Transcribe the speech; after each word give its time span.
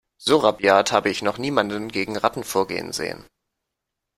So 0.17 0.37
rabiat 0.37 0.91
habe 0.91 1.11
ich 1.11 1.21
noch 1.21 1.37
niemanden 1.37 1.87
gegen 1.89 2.17
Ratten 2.17 2.43
vorgehen 2.43 2.91
sehen. 2.91 3.23